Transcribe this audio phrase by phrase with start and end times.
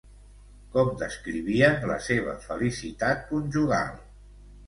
[0.75, 3.93] Com descrivien la seva felicitat conjugal?